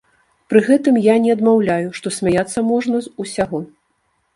[0.53, 3.67] Пры гэтым я не адмаўляю, што смяяцца можна з усяго.